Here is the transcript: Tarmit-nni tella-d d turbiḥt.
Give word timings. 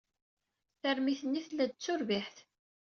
Tarmit-nni 0.81 1.41
tella-d 1.47 1.71
d 1.73 1.79
turbiḥt. 1.83 2.37